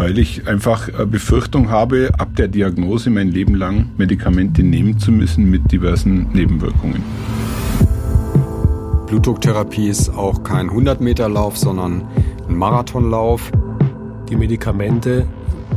[0.00, 5.50] weil ich einfach Befürchtung habe, ab der Diagnose mein Leben lang Medikamente nehmen zu müssen
[5.50, 7.04] mit diversen Nebenwirkungen.
[9.08, 12.08] Blutdrucktherapie ist auch kein 100-Meter-Lauf, sondern
[12.48, 13.52] ein Marathonlauf.
[14.30, 15.26] Die Medikamente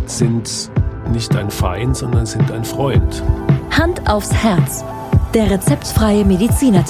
[0.05, 0.71] sind
[1.12, 3.21] nicht ein Feind, sondern sind ein Freund.
[3.71, 4.86] Hand aufs Herz.
[5.34, 6.85] Der rezeptfreie Mediziner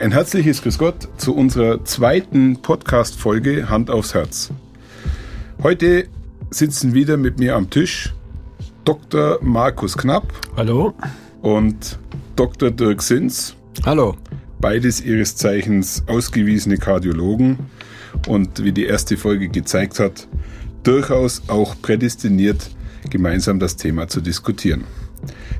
[0.00, 4.50] Ein herzliches Grüß Gott zu unserer zweiten Podcast-Folge Hand aufs Herz.
[5.60, 6.06] Heute
[6.50, 8.14] sitzen wieder mit mir am Tisch
[8.84, 9.40] Dr.
[9.42, 10.32] Markus Knapp.
[10.56, 10.94] Hallo.
[11.42, 11.98] Und
[12.36, 12.70] Dr.
[12.70, 13.56] Dirk Sins.
[13.84, 14.16] Hallo.
[14.60, 17.58] Beides ihres Zeichens ausgewiesene Kardiologen
[18.28, 20.28] und wie die erste Folge gezeigt hat,
[20.84, 22.70] durchaus auch prädestiniert,
[23.10, 24.84] gemeinsam das Thema zu diskutieren.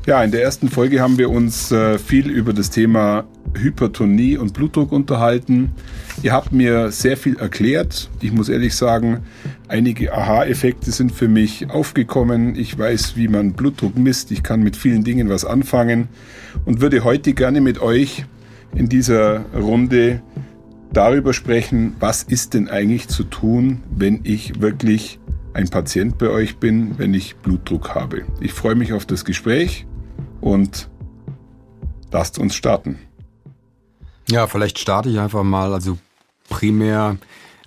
[0.07, 4.55] Ja, in der ersten Folge haben wir uns äh, viel über das Thema Hypertonie und
[4.55, 5.73] Blutdruck unterhalten.
[6.23, 8.09] Ihr habt mir sehr viel erklärt.
[8.21, 9.21] Ich muss ehrlich sagen,
[9.69, 12.55] einige Aha-Effekte sind für mich aufgekommen.
[12.57, 14.31] Ich weiß, wie man Blutdruck misst.
[14.31, 16.09] Ich kann mit vielen Dingen was anfangen
[16.65, 18.25] und würde heute gerne mit euch
[18.75, 20.23] in dieser Runde
[20.93, 25.19] darüber sprechen, was ist denn eigentlich zu tun, wenn ich wirklich
[25.59, 28.25] ein Patient bei euch bin, wenn ich Blutdruck habe.
[28.41, 29.87] Ich freue mich auf das Gespräch
[30.41, 30.89] und
[32.13, 33.01] lasst uns starten.
[34.31, 35.73] Ja, vielleicht starte ich einfach mal.
[35.73, 35.99] Also
[36.49, 37.17] primär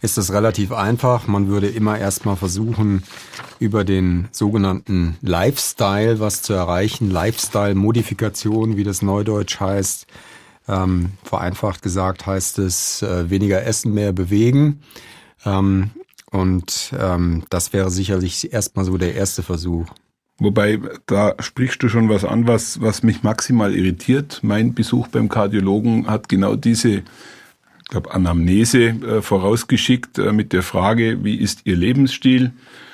[0.01, 1.27] ist das relativ einfach.
[1.27, 3.03] Man würde immer erstmal versuchen,
[3.59, 7.11] über den sogenannten Lifestyle was zu erreichen.
[7.11, 10.07] Lifestyle-Modifikation, wie das Neudeutsch heißt.
[10.69, 14.79] Ähm, vereinfacht gesagt heißt es äh, weniger essen, mehr bewegen.
[15.43, 15.91] Ähm,
[16.31, 19.85] und ähm, das wäre sicherlich erstmal so der erste Versuch.
[20.39, 24.39] Wobei, da sprichst du schon was an, was, was mich maximal irritiert.
[24.41, 30.63] Mein Besuch beim Kardiologen hat genau diese, ich glaube, Anamnese äh, vorausgeschickt äh, mit der
[30.63, 32.53] Frage, wie ist Ihr Lebensstil?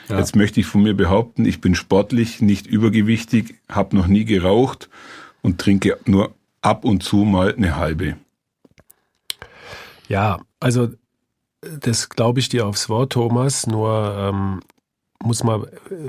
[0.10, 0.18] Ja.
[0.18, 4.90] Jetzt möchte ich von mir behaupten, ich bin sportlich, nicht übergewichtig, habe noch nie geraucht
[5.42, 8.18] und trinke nur ab und zu mal eine halbe.
[10.10, 10.90] Ja, also
[11.80, 13.68] das glaube ich dir aufs Wort, Thomas.
[13.68, 14.62] Nur ähm,
[15.24, 15.66] muss man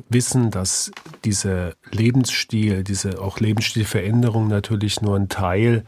[0.08, 0.90] wissen, dass
[1.24, 5.84] diese Lebensstil, diese auch Lebensstilveränderung natürlich nur ein Teil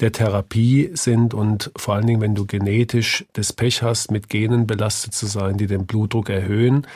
[0.00, 4.66] der Therapie sind und vor allen Dingen, wenn du genetisch das Pech hast, mit Genen
[4.66, 6.86] belastet zu sein, die den Blutdruck erhöhen,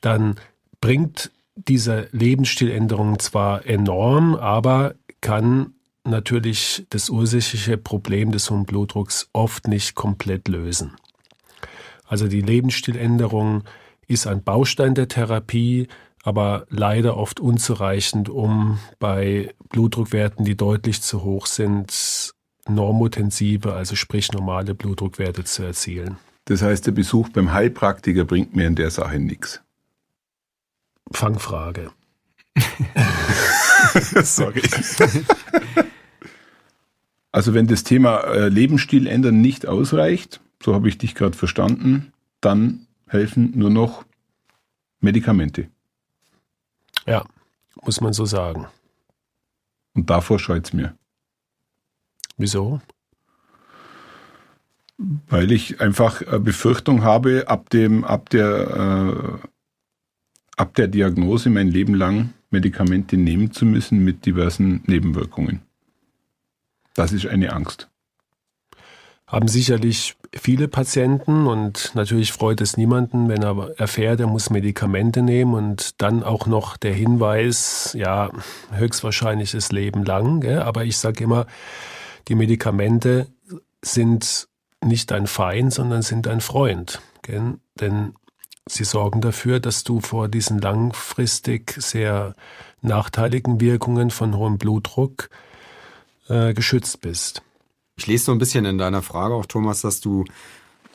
[0.00, 0.36] dann
[0.80, 9.68] bringt diese Lebensstiländerung zwar enorm, aber kann natürlich das ursächliche Problem des hohen Blutdrucks oft
[9.68, 10.92] nicht komplett lösen.
[12.10, 13.62] Also die Lebensstiländerung
[14.08, 15.86] ist ein Baustein der Therapie,
[16.24, 22.34] aber leider oft unzureichend, um bei Blutdruckwerten, die deutlich zu hoch sind,
[22.68, 26.16] normotensive, also sprich normale Blutdruckwerte zu erzielen.
[26.46, 29.62] Das heißt, der Besuch beim Heilpraktiker bringt mir in der Sache nichts.
[31.12, 31.92] Fangfrage.
[34.24, 34.62] Sorry.
[37.30, 42.12] Also wenn das Thema äh, Lebensstil ändern nicht ausreicht, so habe ich dich gerade verstanden,
[42.40, 44.04] dann helfen nur noch
[45.00, 45.68] Medikamente.
[47.06, 47.24] Ja,
[47.82, 48.66] muss man so sagen.
[49.94, 50.94] Und davor scheut es mir.
[52.36, 52.80] Wieso?
[54.98, 59.48] Weil ich einfach Befürchtung habe, ab dem, ab der, äh,
[60.56, 65.62] ab der Diagnose mein Leben lang Medikamente nehmen zu müssen mit diversen Nebenwirkungen.
[66.94, 67.90] Das ist eine Angst
[69.30, 75.22] haben sicherlich viele Patienten und natürlich freut es niemanden, wenn er erfährt, er muss Medikamente
[75.22, 78.30] nehmen und dann auch noch der Hinweis, ja,
[78.72, 80.40] höchstwahrscheinlich das Leben lang.
[80.40, 80.60] Gell?
[80.60, 81.46] Aber ich sage immer,
[82.26, 83.28] die Medikamente
[83.82, 84.48] sind
[84.84, 87.00] nicht ein Feind, sondern sind ein Freund.
[87.22, 87.58] Gell?
[87.80, 88.14] Denn
[88.66, 92.34] sie sorgen dafür, dass du vor diesen langfristig sehr
[92.82, 95.30] nachteiligen Wirkungen von hohem Blutdruck
[96.28, 97.42] äh, geschützt bist.
[98.00, 100.24] Ich lese so ein bisschen in deiner Frage auch, Thomas, dass du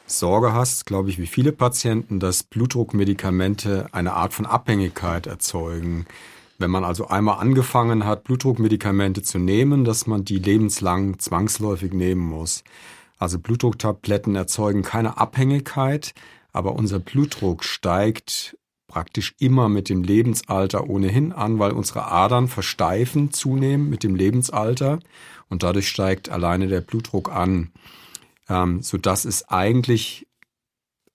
[0.07, 6.07] Sorge hast, glaube ich, wie viele Patienten, dass Blutdruckmedikamente eine Art von Abhängigkeit erzeugen.
[6.57, 12.27] Wenn man also einmal angefangen hat, Blutdruckmedikamente zu nehmen, dass man die lebenslang zwangsläufig nehmen
[12.27, 12.63] muss.
[13.19, 16.15] Also Blutdrucktabletten erzeugen keine Abhängigkeit,
[16.53, 18.57] aber unser Blutdruck steigt
[18.95, 24.99] praktisch immer mit dem Lebensalter ohnehin an, weil unsere Adern versteifen zunehmend mit dem Lebensalter
[25.49, 27.73] und dadurch steigt alleine der Blutdruck an,
[28.47, 30.27] ähm, sodass es eigentlich,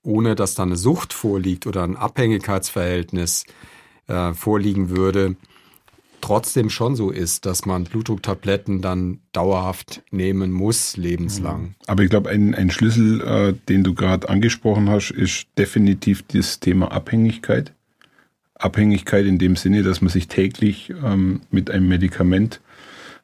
[0.02, 3.46] ohne dass da eine Sucht vorliegt oder ein Abhängigkeitsverhältnis
[4.08, 5.36] äh, vorliegen würde,
[6.20, 11.60] trotzdem schon so ist, dass man Blutdrucktabletten dann dauerhaft nehmen muss, lebenslang.
[11.62, 11.74] Mhm.
[11.86, 16.60] Aber ich glaube, ein, ein Schlüssel, äh, den du gerade angesprochen hast, ist definitiv das
[16.60, 17.72] Thema Abhängigkeit.
[18.54, 22.60] Abhängigkeit in dem Sinne, dass man sich täglich ähm, mit einem Medikament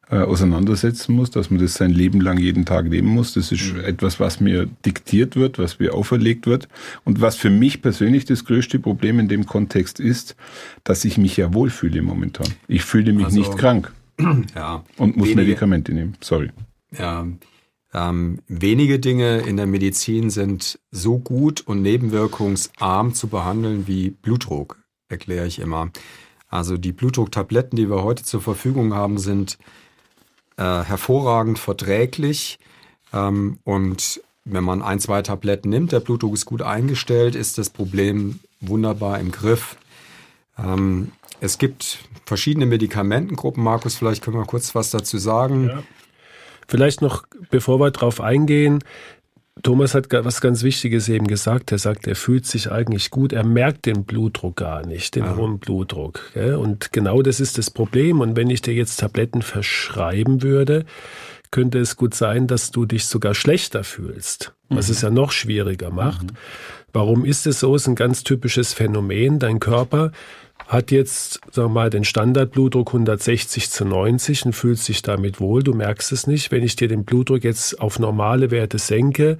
[0.08, 3.35] äh, auseinandersetzen muss, dass man das sein Leben lang jeden Tag leben muss.
[3.35, 3.81] Das ist mhm.
[3.81, 6.69] etwas, was mir diktiert wird, was mir auferlegt wird.
[7.05, 10.37] Und was für mich persönlich das größte Problem in dem Kontext ist,
[10.85, 12.47] dass ich mich ja wohlfühle momentan.
[12.69, 13.93] Ich fühle mich also, nicht krank.
[14.55, 14.82] Ja.
[14.97, 16.17] Und muss wenige, Medikamente nehmen.
[16.23, 16.50] Sorry.
[16.97, 17.26] Ja.
[17.93, 24.79] Ähm, wenige Dinge in der Medizin sind so gut und nebenwirkungsarm zu behandeln wie Blutdruck,
[25.08, 25.91] erkläre ich immer.
[26.49, 29.58] Also die Blutdrucktabletten, die wir heute zur Verfügung haben, sind
[30.56, 32.58] äh, hervorragend verträglich.
[33.12, 37.70] Ähm, und wenn man ein, zwei Tabletten nimmt, der Blutdruck ist gut eingestellt, ist das
[37.70, 39.76] Problem wunderbar im Griff.
[40.58, 43.62] Ähm, es gibt verschiedene Medikamentengruppen.
[43.62, 45.69] Markus, vielleicht können wir kurz was dazu sagen.
[45.69, 45.82] Ja.
[46.69, 48.82] Vielleicht noch, bevor wir darauf eingehen,
[49.62, 51.73] Thomas hat was ganz Wichtiges eben gesagt.
[51.73, 53.32] Er sagt, er fühlt sich eigentlich gut.
[53.32, 55.37] Er merkt den Blutdruck gar nicht, den Aha.
[55.37, 56.20] hohen Blutdruck.
[56.35, 58.20] Und genau das ist das Problem.
[58.20, 60.85] Und wenn ich dir jetzt Tabletten verschreiben würde,
[61.50, 64.93] könnte es gut sein, dass du dich sogar schlechter fühlst, was mhm.
[64.93, 66.25] es ja noch schwieriger macht.
[66.25, 66.37] Mhm.
[66.93, 67.75] Warum ist es so?
[67.75, 69.38] Es ist ein ganz typisches Phänomen.
[69.38, 70.12] Dein Körper
[70.66, 75.62] hat jetzt, sagen wir mal, den Standardblutdruck 160 zu 90 und fühlt sich damit wohl.
[75.62, 76.50] Du merkst es nicht.
[76.50, 79.38] Wenn ich dir den Blutdruck jetzt auf normale Werte senke,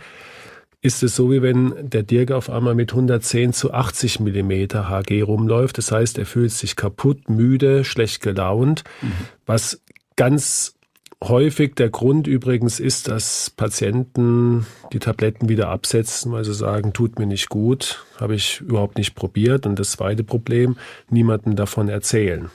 [0.83, 5.23] ist es so, wie wenn der Dirk auf einmal mit 110 zu 80 Millimeter Hg
[5.23, 5.79] rumläuft.
[5.79, 9.13] Das heißt, er fühlt sich kaputt, müde, schlecht gelaunt, mhm.
[9.47, 9.83] was
[10.15, 10.76] ganz
[11.23, 17.19] häufig der Grund übrigens ist, dass Patienten die Tabletten wieder absetzen, weil sie sagen, tut
[17.19, 19.67] mir nicht gut, habe ich überhaupt nicht probiert.
[19.67, 20.77] Und das zweite Problem,
[21.09, 22.51] niemandem davon erzählen.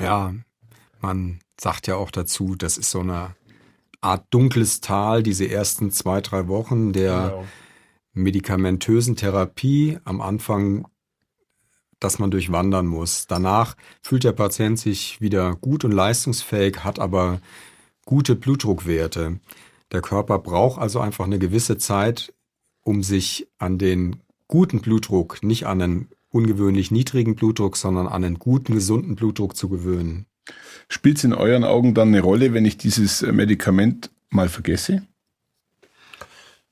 [0.00, 0.34] Ja,
[1.00, 3.34] man sagt ja auch dazu, das ist so eine
[4.00, 7.44] Art dunkles Tal, diese ersten zwei, drei Wochen der genau.
[8.12, 9.98] medikamentösen Therapie.
[10.04, 10.86] Am Anfang
[12.00, 13.26] dass man durchwandern muss.
[13.26, 17.40] Danach fühlt der Patient sich wieder gut und leistungsfähig, hat aber
[18.04, 19.40] gute Blutdruckwerte.
[19.92, 22.32] Der Körper braucht also einfach eine gewisse Zeit,
[22.82, 24.16] um sich an den
[24.48, 29.68] guten Blutdruck, nicht an einen ungewöhnlich niedrigen Blutdruck, sondern an einen guten, gesunden Blutdruck zu
[29.68, 30.26] gewöhnen.
[30.88, 35.06] Spielt es in euren Augen dann eine Rolle, wenn ich dieses Medikament mal vergesse?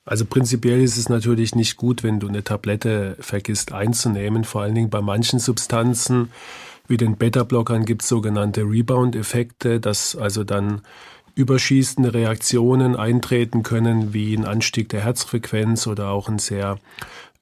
[0.04, 4.44] Also prinzipiell ist es natürlich nicht gut, wenn du eine Tablette vergisst einzunehmen.
[4.44, 6.30] Vor allen Dingen bei manchen Substanzen
[6.88, 10.82] wie den Beta-Blockern gibt es sogenannte Rebound-Effekte, dass also dann
[11.34, 16.78] überschießende Reaktionen eintreten können, wie ein Anstieg der Herzfrequenz oder auch ein sehr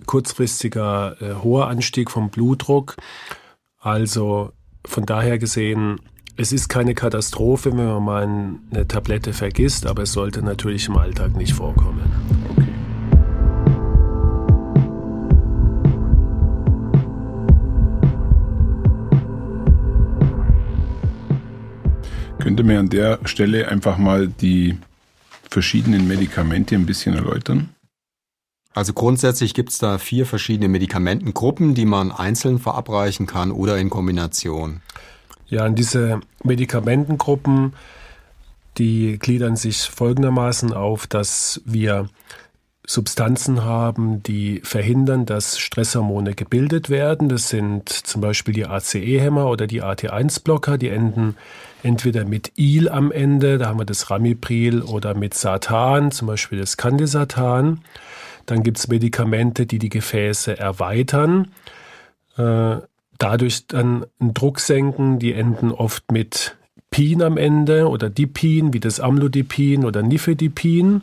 [0.06, 2.96] kurzfristiger äh, hoher Anstieg vom Blutdruck.
[3.78, 4.52] Also
[4.86, 6.00] von daher gesehen,
[6.36, 8.22] es ist keine Katastrophe, wenn man mal
[8.70, 12.39] eine Tablette vergisst, aber es sollte natürlich im Alltag nicht vorkommen.
[22.40, 24.78] Könnte mir an der Stelle einfach mal die
[25.50, 27.70] verschiedenen Medikamente ein bisschen erläutern?
[28.72, 33.90] Also grundsätzlich gibt es da vier verschiedene Medikamentengruppen, die man einzeln verabreichen kann oder in
[33.90, 34.80] Kombination.
[35.48, 37.74] Ja, und diese Medikamentengruppen,
[38.78, 42.08] die gliedern sich folgendermaßen auf, dass wir
[42.90, 47.28] Substanzen haben, die verhindern, dass Stresshormone gebildet werden.
[47.28, 51.36] Das sind zum Beispiel die ACE-Hämmer oder die AT1-Blocker, die enden
[51.84, 56.58] entweder mit Il am Ende, da haben wir das Ramipril, oder mit Satan, zum Beispiel
[56.58, 57.82] das Candesatan.
[58.46, 61.52] Dann gibt es Medikamente, die die Gefäße erweitern,
[62.38, 62.78] äh,
[63.18, 65.20] dadurch dann einen Druck senken.
[65.20, 66.56] Die enden oft mit
[66.90, 71.02] Pin am Ende oder Dipin, wie das Amlodipin oder Nifedipin.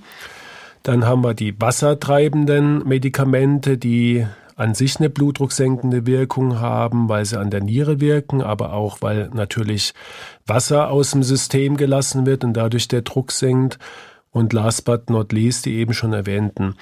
[0.87, 4.25] Dann haben wir die wassertreibenden Medikamente, die
[4.55, 9.29] an sich eine blutdrucksenkende Wirkung haben, weil sie an der Niere wirken, aber auch weil
[9.33, 9.93] natürlich
[10.45, 13.79] Wasser aus dem System gelassen wird und dadurch der Druck senkt.
[14.31, 16.75] Und last but not least die eben schon erwähnten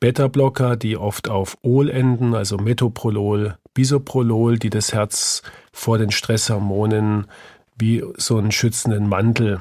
[0.00, 5.42] Beta-Blocker, die oft auf Ol enden, also Metoprolol, Bisoprolol, die das Herz
[5.72, 7.28] vor den Stresshormonen
[7.78, 9.60] wie so einen schützenden Mantel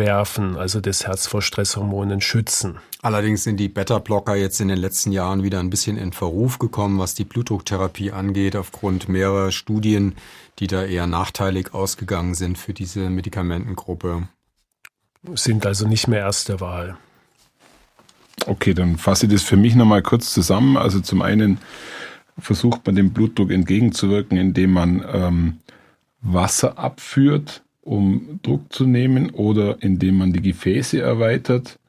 [0.00, 2.78] werfen, also das Herz vor Stresshormonen schützen.
[3.02, 6.98] Allerdings sind die Beta-Blocker jetzt in den letzten Jahren wieder ein bisschen in Verruf gekommen,
[6.98, 10.16] was die Blutdrucktherapie angeht, aufgrund mehrerer Studien,
[10.58, 14.26] die da eher nachteilig ausgegangen sind für diese Medikamentengruppe.
[15.34, 16.96] Sind also nicht mehr erste Wahl.
[18.46, 20.76] Okay, dann fasse ich das für mich nochmal kurz zusammen.
[20.76, 21.58] Also zum einen
[22.38, 25.58] versucht man dem Blutdruck entgegenzuwirken, indem man ähm,
[26.22, 31.80] Wasser abführt, um Druck zu nehmen, oder indem man die Gefäße erweitert,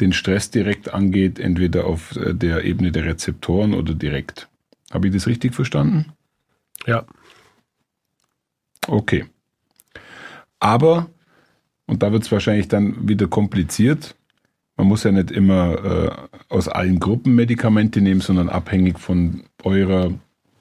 [0.00, 4.48] den Stress direkt angeht, entweder auf äh, der Ebene der Rezeptoren oder direkt.
[4.92, 6.12] Habe ich das richtig verstanden?
[6.86, 7.04] Ja.
[8.86, 9.24] Okay.
[10.60, 11.10] Aber,
[11.86, 14.14] und da wird es wahrscheinlich dann wieder kompliziert,
[14.76, 20.14] man muss ja nicht immer äh, aus allen Gruppen Medikamente nehmen, sondern abhängig von eurer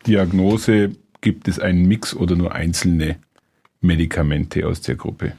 [0.08, 3.18] Diagnose gibt es einen Mix oder nur einzelne
[3.82, 5.34] Medikamente aus der Gruppe.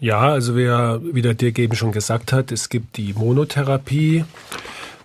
[0.00, 4.24] Ja, also wer, wie der Dirk eben schon gesagt hat, es gibt die Monotherapie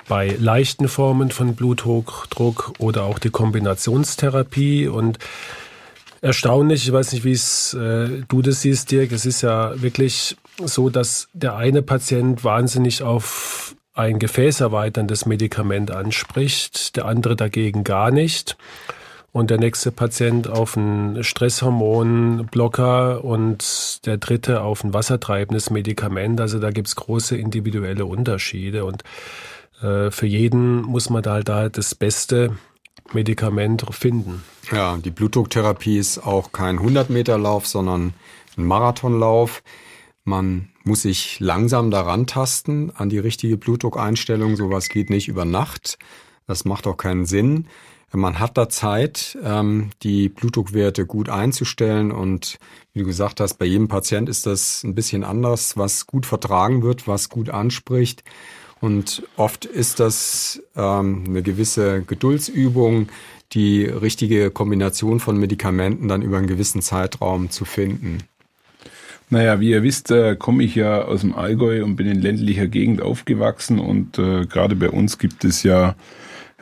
[0.07, 5.17] bei leichten Formen von Blutdruck oder auch die Kombinationstherapie und
[6.21, 10.37] erstaunlich, ich weiß nicht, wie es äh, du das siehst, Dirk, es ist ja wirklich
[10.63, 18.11] so, dass der eine Patient wahnsinnig auf ein gefäßerweiterndes Medikament anspricht, der andere dagegen gar
[18.11, 18.57] nicht
[19.33, 26.39] und der nächste Patient auf einen Stresshormonblocker und der dritte auf ein wassertreibendes Medikament.
[26.39, 29.03] Also da gibt's große individuelle Unterschiede und
[29.81, 32.55] äh, für jeden muss man da halt da das beste
[33.11, 34.43] Medikament finden.
[34.71, 38.13] Ja, die Blutdrucktherapie ist auch kein 100-Meter-Lauf, sondern
[38.55, 39.63] ein Marathonlauf.
[40.23, 44.55] Man muss sich langsam daran tasten an die richtige Blutdruckeinstellung.
[44.55, 45.97] Sowas geht nicht über Nacht.
[46.45, 47.67] Das macht auch keinen Sinn.
[48.15, 52.59] Man hat da Zeit, ähm, die Blutdruckwerte gut einzustellen und
[52.93, 56.83] wie du gesagt hast, bei jedem Patient ist das ein bisschen anders, was gut vertragen
[56.83, 58.23] wird, was gut anspricht.
[58.79, 63.07] Und oft ist das ähm, eine gewisse Geduldsübung,
[63.53, 68.19] die richtige Kombination von Medikamenten dann über einen gewissen Zeitraum zu finden.
[69.29, 72.67] Naja, wie ihr wisst, äh, komme ich ja aus dem Allgäu und bin in ländlicher
[72.67, 75.95] Gegend aufgewachsen und äh, gerade bei uns gibt es ja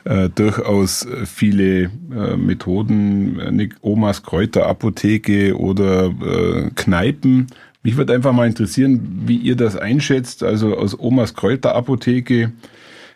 [0.04, 7.46] äh, durchaus viele äh, Methoden, eine Omas Kräuterapotheke oder äh, Kneipen.
[7.82, 10.42] Mich würde einfach mal interessieren, wie ihr das einschätzt.
[10.42, 12.52] Also aus Omas Kräuterapotheke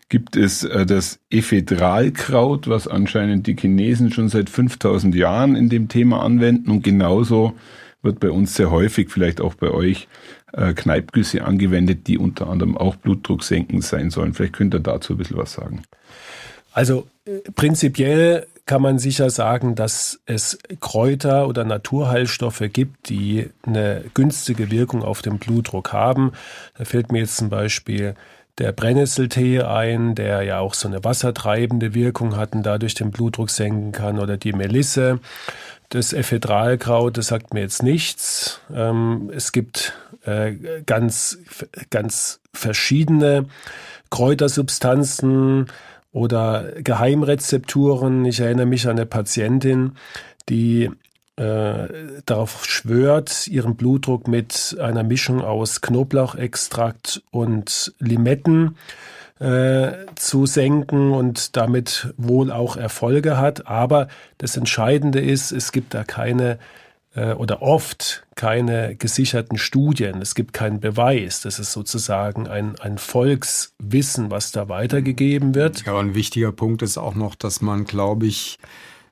[0.08, 5.88] gibt es äh, das Ephedralkraut, was anscheinend die Chinesen schon seit 5000 Jahren in dem
[5.88, 7.54] Thema anwenden und genauso
[8.02, 10.08] wird bei uns sehr häufig, vielleicht auch bei euch,
[10.52, 14.32] äh, Kneipgüsse angewendet, die unter anderem auch blutdrucksenkend sein sollen.
[14.32, 15.82] Vielleicht könnt ihr dazu ein bisschen was sagen.
[16.76, 17.06] Also
[17.54, 25.02] prinzipiell kann man sicher sagen, dass es Kräuter oder Naturheilstoffe gibt, die eine günstige Wirkung
[25.02, 26.32] auf den Blutdruck haben.
[26.76, 28.14] Da fällt mir jetzt zum Beispiel
[28.58, 33.48] der Brennnesseltee ein, der ja auch so eine wassertreibende Wirkung hat und dadurch den Blutdruck
[33.48, 35.20] senken kann, oder die Melisse.
[35.88, 38.60] Das Ephedralkraut, das sagt mir jetzt nichts.
[38.74, 39.94] Ähm, es gibt
[40.26, 40.52] äh,
[40.84, 41.38] ganz,
[41.88, 43.46] ganz verschiedene
[44.10, 45.68] Kräutersubstanzen,
[46.16, 48.24] oder Geheimrezepturen.
[48.24, 49.92] Ich erinnere mich an eine Patientin,
[50.48, 50.90] die
[51.36, 51.88] äh,
[52.24, 58.78] darauf schwört, ihren Blutdruck mit einer Mischung aus Knoblauchextrakt und Limetten
[59.40, 63.66] äh, zu senken und damit wohl auch Erfolge hat.
[63.66, 64.08] Aber
[64.38, 66.58] das Entscheidende ist, es gibt da keine
[67.16, 70.20] äh, oder oft keine gesicherten Studien.
[70.20, 71.40] Es gibt keinen Beweis.
[71.40, 75.84] Das ist sozusagen ein, ein Volkswissen, was da weitergegeben wird.
[75.86, 78.58] Ja, ein wichtiger Punkt ist auch noch, dass man, glaube ich,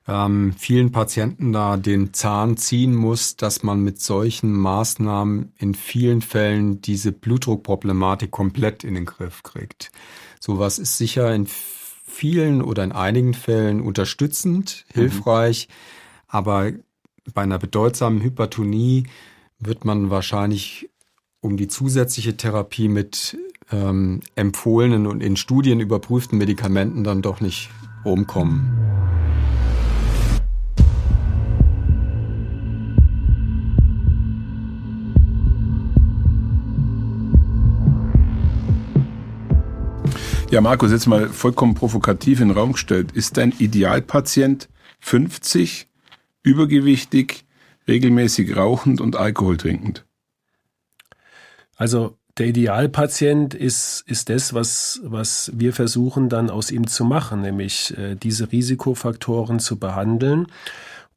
[0.06, 6.20] ähm, vielen Patienten da den Zahn ziehen muss, dass man mit solchen Maßnahmen in vielen
[6.20, 9.90] Fällen diese Blutdruckproblematik komplett in den Griff kriegt.
[10.40, 11.48] Sowas ist sicher in
[12.06, 15.00] vielen oder in einigen Fällen unterstützend, mhm.
[15.00, 15.74] hilfreich, mhm.
[16.28, 16.72] aber
[17.32, 19.04] bei einer bedeutsamen Hypertonie
[19.58, 20.90] wird man wahrscheinlich
[21.40, 23.38] um die zusätzliche Therapie mit
[23.70, 27.70] ähm, empfohlenen und in Studien überprüften Medikamenten dann doch nicht
[28.04, 28.70] rumkommen.
[40.50, 43.12] Ja, Markus, jetzt mal vollkommen provokativ in den Raum gestellt.
[43.12, 44.68] Ist dein Idealpatient
[45.00, 45.88] 50
[46.44, 47.44] übergewichtig,
[47.88, 50.04] regelmäßig rauchend und Alkohol trinkend?
[51.76, 57.42] Also der Idealpatient ist, ist das, was, was wir versuchen dann aus ihm zu machen,
[57.42, 60.46] nämlich äh, diese Risikofaktoren zu behandeln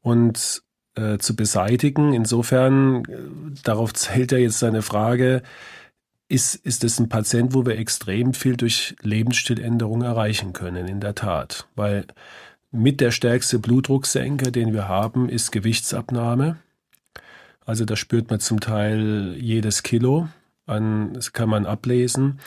[0.00, 0.62] und
[0.94, 2.12] äh, zu beseitigen.
[2.12, 3.18] Insofern, äh,
[3.64, 5.42] darauf zählt ja jetzt seine Frage,
[6.28, 11.14] ist, ist es ein Patient, wo wir extrem viel durch Lebensstiländerung erreichen können, in der
[11.14, 11.66] Tat.
[11.74, 12.06] Weil
[12.70, 16.58] mit der stärkste Blutdrucksenker, den wir haben, ist Gewichtsabnahme.
[17.64, 20.28] Also da spürt man zum Teil jedes Kilo
[20.66, 22.40] an, das kann man ablesen.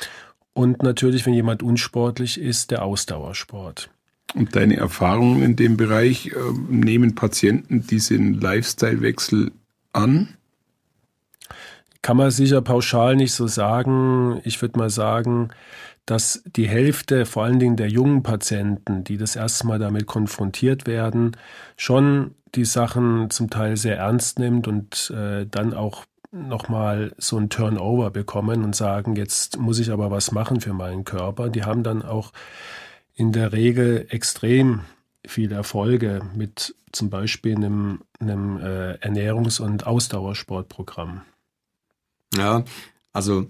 [0.53, 3.89] Und natürlich, wenn jemand unsportlich ist, der Ausdauersport.
[4.33, 6.31] Und deine Erfahrungen in dem Bereich, äh,
[6.69, 9.51] nehmen Patienten diesen Lifestyle-Wechsel
[9.93, 10.29] an?
[12.01, 14.41] Kann man sicher pauschal nicht so sagen.
[14.43, 15.49] Ich würde mal sagen,
[16.05, 20.87] dass die Hälfte, vor allen Dingen der jungen Patienten, die das erste Mal damit konfrontiert
[20.87, 21.37] werden,
[21.77, 27.49] schon die Sachen zum Teil sehr ernst nimmt und äh, dann auch nochmal so ein
[27.49, 31.49] Turnover bekommen und sagen, jetzt muss ich aber was machen für meinen Körper.
[31.49, 32.31] Die haben dann auch
[33.13, 34.81] in der Regel extrem
[35.25, 41.21] viele Erfolge mit zum Beispiel einem, einem äh, Ernährungs- und Ausdauersportprogramm.
[42.35, 42.63] Ja,
[43.13, 43.47] also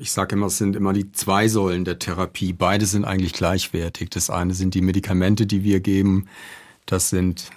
[0.00, 2.52] ich sage immer, es sind immer die zwei Säulen der Therapie.
[2.52, 4.10] Beide sind eigentlich gleichwertig.
[4.10, 6.26] Das eine sind die Medikamente, die wir geben.
[6.86, 7.50] Das sind,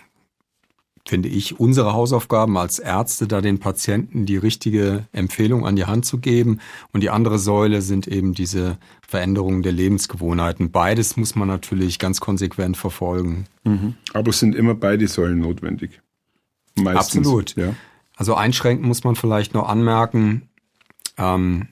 [1.06, 6.06] finde ich, unsere Hausaufgaben als Ärzte, da den Patienten die richtige Empfehlung an die Hand
[6.06, 6.60] zu geben.
[6.92, 10.72] Und die andere Säule sind eben diese Veränderungen der Lebensgewohnheiten.
[10.72, 13.46] Beides muss man natürlich ganz konsequent verfolgen.
[13.64, 13.96] Mhm.
[14.14, 16.02] Aber es sind immer beide Säulen notwendig.
[16.76, 17.56] Meistens, Absolut.
[17.56, 17.74] Ja.
[18.16, 20.50] Also einschränken muss man vielleicht noch anmerken.
[21.18, 21.68] Ähm,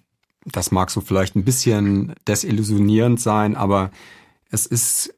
[0.45, 3.91] das mag so vielleicht ein bisschen desillusionierend sein, aber
[4.49, 5.13] es ist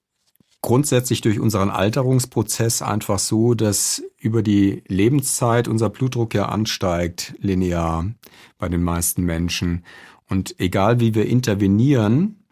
[0.62, 8.06] grundsätzlich durch unseren Alterungsprozess einfach so, dass über die Lebenszeit unser Blutdruck ja ansteigt, linear
[8.58, 9.84] bei den meisten Menschen.
[10.30, 12.44] Und egal wie wir intervenieren,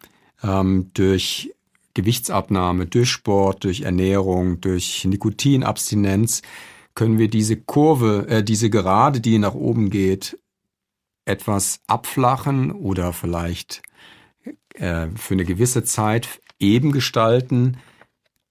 [0.42, 1.54] ähm, durch
[1.94, 6.42] Gewichtsabnahme, durch Sport, durch Ernährung, durch Nikotinabstinenz,
[6.94, 10.38] können wir diese Kurve, äh, diese Gerade, die nach oben geht,
[11.24, 13.82] etwas abflachen oder vielleicht
[14.74, 17.78] äh, für eine gewisse Zeit eben gestalten,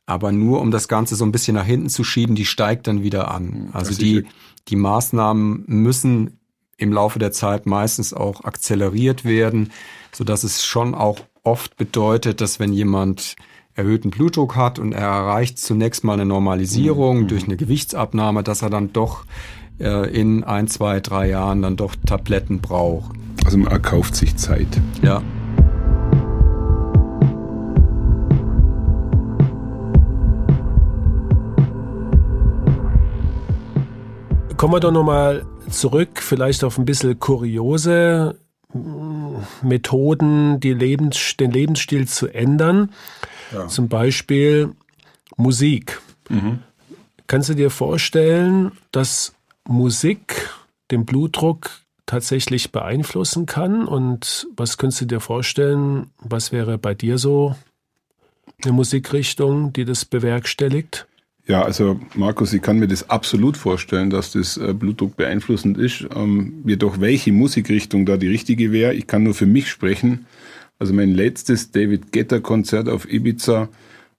[0.06, 3.04] aber nur um das Ganze so ein bisschen nach hinten zu schieben, die steigt dann
[3.04, 3.70] wieder an.
[3.74, 4.26] Also die,
[4.68, 6.40] die Maßnahmen müssen
[6.78, 9.72] im Laufe der Zeit meistens auch akzeleriert werden,
[10.12, 13.36] so dass es schon auch oft bedeutet, dass wenn jemand
[13.74, 17.28] erhöhten Blutdruck hat und er erreicht zunächst mal eine Normalisierung mhm.
[17.28, 19.26] durch eine Gewichtsabnahme, dass er dann doch
[19.80, 23.16] in ein, zwei, drei Jahren dann doch Tabletten braucht.
[23.46, 24.68] Also man erkauft sich Zeit.
[25.02, 25.22] Ja.
[34.58, 38.38] Kommen wir doch nochmal zurück, vielleicht auf ein bisschen kuriose
[38.74, 42.92] mm, Methoden, die Lebens, den Lebensstil zu ändern.
[43.52, 43.68] Ja.
[43.68, 44.76] Zum Beispiel
[45.36, 46.00] Musik.
[46.30, 46.60] Mhm.
[47.26, 49.34] Kannst du dir vorstellen, dass
[49.68, 50.50] Musik
[50.92, 51.70] den Blutdruck
[52.06, 53.88] tatsächlich beeinflussen kann?
[53.88, 57.56] Und was könntest du dir vorstellen, was wäre bei dir so
[58.64, 61.08] eine Musikrichtung, die das bewerkstelligt?
[61.48, 66.06] Ja, also Markus, ich kann mir das absolut vorstellen, dass das äh, Blutdruck beeinflussend ist.
[66.16, 70.28] Ähm, jedoch welche Musikrichtung da die richtige wäre, ich kann nur für mich sprechen.
[70.78, 73.70] Also mein letztes David Getter Konzert auf Ibiza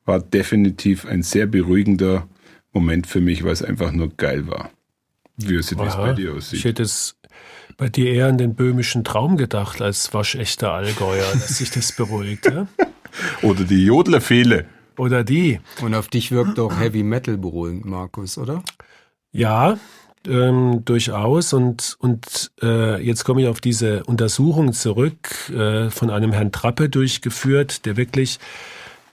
[0.05, 2.27] war definitiv ein sehr beruhigender
[2.73, 4.71] Moment für mich, weil es einfach nur geil war.
[5.49, 6.59] Wie sieht es bei dir aussieht.
[6.59, 7.17] Ich hätte es
[7.77, 12.47] bei dir eher an den böhmischen Traum gedacht, als waschechter Allgäuer, dass sich das beruhigt.
[12.47, 12.67] Ja?
[13.43, 14.67] Oder die Jodlerfehle.
[14.97, 15.61] Oder die.
[15.81, 18.63] Und auf dich wirkt auch Heavy Metal beruhigend, Markus, oder?
[19.33, 19.79] Ja,
[20.27, 21.53] ähm, durchaus.
[21.53, 26.89] Und, und äh, jetzt komme ich auf diese Untersuchung zurück, äh, von einem Herrn Trappe
[26.89, 28.39] durchgeführt, der wirklich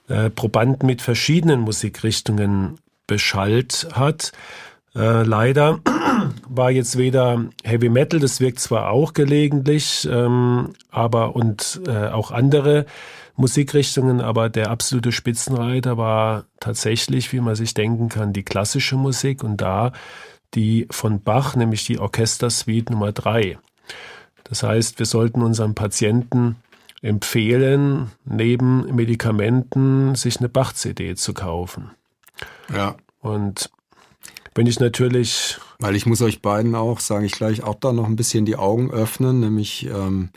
[0.08, 4.32] äh, Probanden mit verschiedenen Musikrichtungen beschallt hat.
[4.94, 5.80] Äh, leider
[6.48, 12.30] war jetzt weder Heavy Metal, das wirkt zwar auch gelegentlich, ähm, aber und äh, auch
[12.30, 12.86] andere
[13.36, 19.42] Musikrichtungen, aber der absolute Spitzenreiter war tatsächlich, wie man sich denken kann, die klassische Musik
[19.42, 19.92] und da
[20.54, 23.58] die von Bach, nämlich die Orchestersuite Nummer drei.
[24.44, 26.56] Das heißt, wir sollten unseren Patienten
[27.02, 31.92] empfehlen, neben Medikamenten sich eine Bach-CD zu kaufen.
[32.74, 32.96] Ja.
[33.20, 33.70] Und
[34.54, 35.58] wenn ich natürlich.
[35.78, 38.56] Weil ich muss euch beiden auch, sage ich gleich, auch da noch ein bisschen die
[38.56, 40.28] Augen öffnen, nämlich ähm,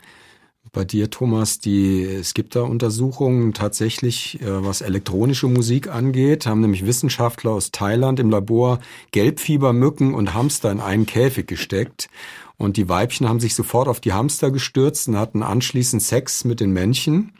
[0.74, 6.60] bei dir, Thomas, die, es gibt da Untersuchungen tatsächlich, äh, was elektronische Musik angeht, haben
[6.60, 8.80] nämlich Wissenschaftler aus Thailand im Labor
[9.12, 12.08] Gelbfiebermücken und Hamster in einen Käfig gesteckt.
[12.56, 16.60] Und die Weibchen haben sich sofort auf die Hamster gestürzt und hatten anschließend Sex mit
[16.60, 17.32] den Männchen.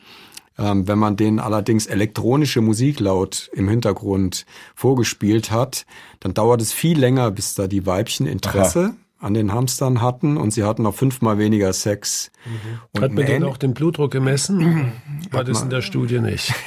[0.59, 5.85] Ähm, wenn man denen allerdings elektronische Musik laut im Hintergrund vorgespielt hat,
[6.21, 9.27] dann dauert es viel länger, bis da die Weibchen Interesse Aha.
[9.27, 12.31] an den Hamstern hatten und sie hatten noch fünfmal weniger Sex.
[12.45, 13.01] Mhm.
[13.03, 14.93] Hat man denn auch den Blutdruck gemessen?
[15.33, 16.55] War das in der Studie nicht?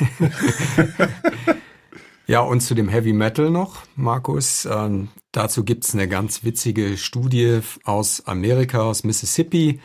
[2.29, 4.67] Ja, und zu dem Heavy Metal noch, Markus.
[4.69, 9.79] Ähm, dazu gibt's eine ganz witzige Studie aus Amerika, aus Mississippi.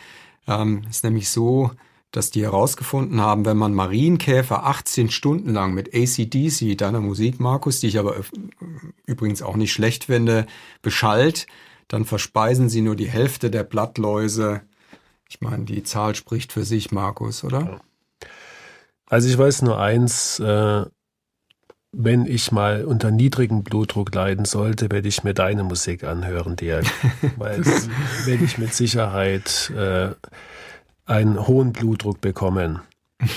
[0.48, 1.70] Ähm, ist nämlich so,
[2.12, 7.80] dass die herausgefunden haben, wenn man Marienkäfer 18 Stunden lang mit ACDC, deiner Musik, Markus,
[7.80, 8.16] die ich aber
[9.06, 10.46] übrigens auch nicht schlecht finde,
[10.82, 11.46] beschallt,
[11.88, 14.60] dann verspeisen sie nur die Hälfte der Blattläuse.
[15.28, 17.80] Ich meine, die Zahl spricht für sich, Markus, oder?
[19.06, 20.84] Also ich weiß nur eins, äh,
[21.92, 26.86] wenn ich mal unter niedrigem Blutdruck leiden sollte, werde ich mir deine Musik anhören, Dirk.
[27.36, 30.10] Weil werde ich mit Sicherheit äh,
[31.06, 32.80] einen hohen Blutdruck bekommen.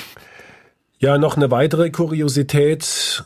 [0.97, 3.25] Ja, noch eine weitere Kuriosität,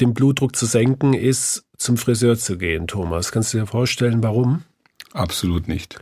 [0.00, 3.30] den Blutdruck zu senken, ist zum Friseur zu gehen, Thomas.
[3.30, 4.64] Kannst du dir vorstellen, warum?
[5.12, 6.00] Absolut nicht.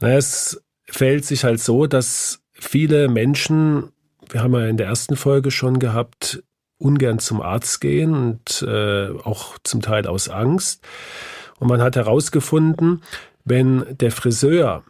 [0.00, 3.90] Na, es fällt sich halt so, dass viele Menschen,
[4.28, 6.42] wir haben ja in der ersten Folge schon gehabt,
[6.78, 10.86] ungern zum Arzt gehen und äh, auch zum Teil aus Angst.
[11.58, 13.02] Und man hat herausgefunden,
[13.44, 14.84] wenn der Friseur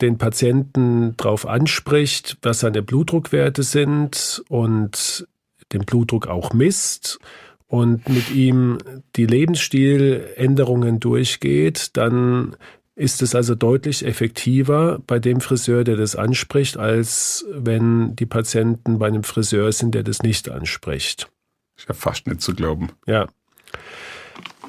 [0.00, 5.26] den Patienten darauf anspricht, was seine Blutdruckwerte sind und
[5.72, 7.18] den Blutdruck auch misst
[7.66, 8.78] und mit ihm
[9.16, 12.56] die Lebensstiländerungen durchgeht, dann
[12.94, 18.98] ist es also deutlich effektiver bei dem Friseur, der das anspricht, als wenn die Patienten
[18.98, 21.28] bei einem Friseur sind, der das nicht anspricht.
[21.76, 22.92] Ist ja fast nicht zu glauben.
[23.06, 23.28] Ja.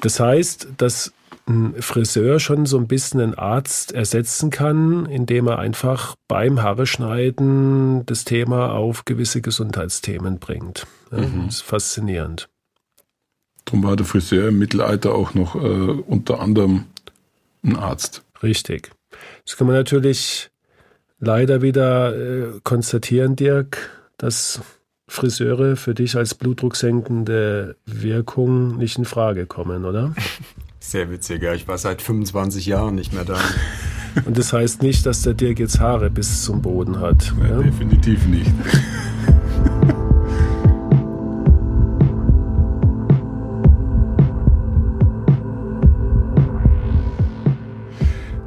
[0.02, 1.12] Das heißt, dass
[1.48, 6.86] ein Friseur schon so ein bisschen einen Arzt ersetzen kann, indem er einfach beim Haare
[6.86, 10.86] schneiden das Thema auf gewisse Gesundheitsthemen bringt.
[11.10, 11.46] Mhm.
[11.46, 12.48] Das ist faszinierend.
[13.64, 16.84] Darum war der Friseur im Mittelalter auch noch äh, unter anderem
[17.62, 18.22] ein Arzt.
[18.42, 18.90] Richtig.
[19.44, 20.50] Das kann man natürlich
[21.18, 24.60] leider wieder äh, konstatieren, Dirk, dass
[25.08, 30.14] Friseure für dich als blutdrucksenkende Wirkung nicht in Frage kommen, oder?
[30.88, 31.52] Sehr witzig, ja.
[31.52, 33.38] Ich war seit 25 Jahren nicht mehr da.
[34.24, 37.30] Und das heißt nicht, dass der Dirk jetzt Haare bis zum Boden hat.
[37.42, 37.62] Ja, ja?
[37.62, 38.50] Definitiv nicht.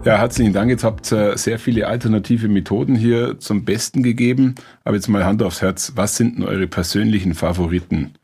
[0.04, 0.72] Ja, herzlichen Dank.
[0.72, 4.56] Jetzt habt ihr sehr viele alternative Methoden hier zum Besten gegeben.
[4.84, 5.92] Aber jetzt mal Hand aufs Herz.
[5.96, 8.16] Was sind denn eure persönlichen Favoriten?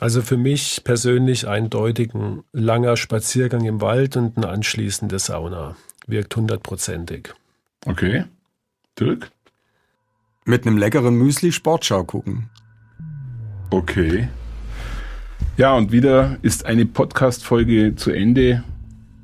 [0.00, 5.76] Also für mich persönlich eindeutig ein langer Spaziergang im Wald und eine anschließende Sauna.
[6.06, 7.34] Wirkt hundertprozentig.
[7.84, 8.24] Okay.
[8.98, 9.30] Dirk?
[10.44, 12.48] Mit einem leckeren Müsli Sportschau gucken.
[13.70, 14.28] Okay.
[15.56, 18.62] Ja, und wieder ist eine Podcast-Folge zu Ende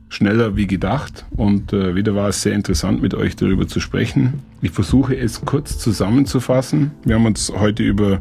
[0.08, 4.42] schneller wie gedacht und äh, wieder war es sehr interessant mit euch darüber zu sprechen.
[4.64, 6.92] Ich versuche es kurz zusammenzufassen.
[7.04, 8.18] Wir haben uns heute über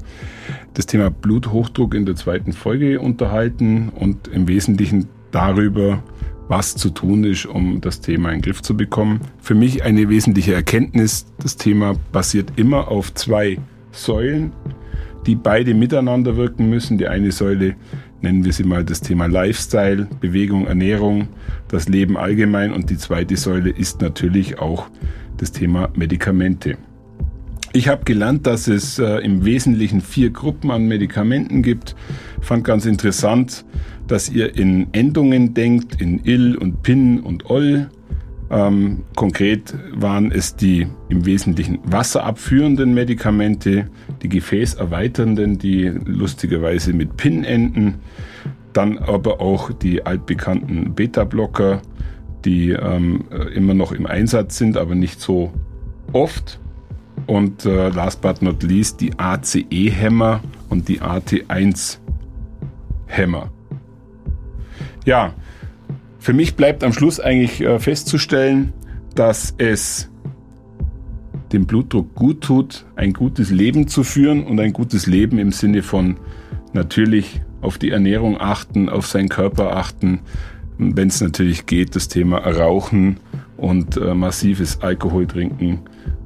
[0.74, 6.04] das Thema Bluthochdruck in der zweiten Folge unterhalten und im Wesentlichen darüber,
[6.50, 9.22] was zu tun ist, um das Thema in den Griff zu bekommen.
[9.40, 13.58] Für mich eine wesentliche Erkenntnis, das Thema basiert immer auf zwei
[13.94, 14.52] Säulen,
[15.26, 16.98] die beide miteinander wirken müssen.
[16.98, 17.78] Die eine Säule
[18.22, 21.30] nennen wir sie mal das Thema Lifestyle, Bewegung, Ernährung,
[21.70, 24.90] das Leben allgemein und die zweite Säule ist natürlich auch
[25.44, 26.78] das Thema Medikamente.
[27.74, 31.96] Ich habe gelernt, dass es äh, im Wesentlichen vier Gruppen an Medikamenten gibt.
[32.40, 33.66] Fand ganz interessant,
[34.08, 37.90] dass ihr in Endungen denkt, in ill und pin und oll.
[38.50, 43.90] Ähm, konkret waren es die im Wesentlichen wasserabführenden Medikamente,
[44.22, 47.96] die gefäßerweiternden, die lustigerweise mit PIN enden,
[48.72, 51.82] dann aber auch die altbekannten Beta-Blocker,
[52.46, 55.52] die ähm, immer noch im Einsatz sind, aber nicht so
[56.12, 56.60] oft.
[57.26, 63.52] Und äh, last but not least die ACE-Hämmer und die AT1-Hämmer.
[65.06, 65.34] Ja,
[66.20, 68.74] für mich bleibt am Schluss eigentlich äh, festzustellen,
[69.16, 70.10] dass es
[71.52, 75.84] dem Blutdruck gut tut, ein gutes Leben zu führen und ein gutes Leben im Sinne
[75.84, 76.18] von
[76.74, 80.22] natürlich auf die Ernährung achten, auf seinen Körper achten,
[80.96, 83.18] wenn es natürlich geht, das Thema Rauchen
[83.58, 85.80] und äh, massives Alkoholtrinken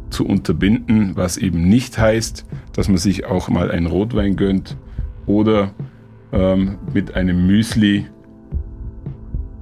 [0.10, 4.78] zu unterbinden, was eben nicht heißt, dass man sich auch mal einen Rotwein gönnt
[5.26, 5.74] oder
[6.32, 8.06] ähm, mit einem Müsli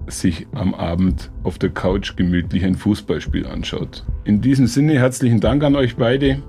[0.08, 4.05] sich am Abend auf der Couch gemütlich ein Fußballspiel anschaut.
[4.23, 6.43] In diesem Sinne herzlichen Dank an euch beide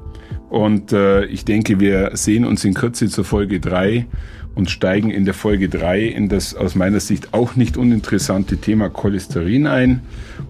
[0.49, 4.07] und äh, ich denke, wir sehen uns in Kürze zur Folge 3
[4.55, 8.89] und steigen in der Folge 3 in das aus meiner Sicht auch nicht uninteressante Thema
[8.89, 10.01] Cholesterin ein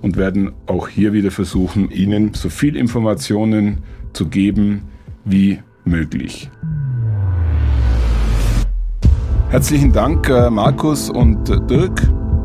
[0.02, 3.78] und werden auch hier wieder versuchen, Ihnen so viel Informationen
[4.12, 4.82] zu geben
[5.24, 6.50] wie möglich.
[9.48, 12.02] Herzlichen Dank, äh, Markus und äh, Dirk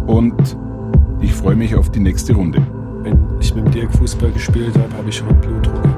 [0.07, 0.57] und
[1.19, 2.65] ich freue mich auf die nächste Runde.
[3.03, 5.90] Wenn ich mit Dirk Fußball gespielt habe, habe ich schon Blutdruck